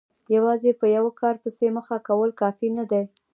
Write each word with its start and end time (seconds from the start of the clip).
یوازې 0.35 0.71
په 0.79 0.85
یوه 0.95 1.11
کار 1.21 1.35
پسې 1.43 1.65
مخه 1.77 1.97
کول 2.07 2.29
کافي 2.41 2.67
نه 2.77 2.83
دي. 2.91 3.03